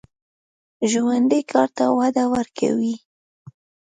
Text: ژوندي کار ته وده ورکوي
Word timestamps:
ژوندي 0.91 1.39
کار 1.51 1.69
ته 1.77 1.85
وده 1.97 2.23
ورکوي 2.33 2.95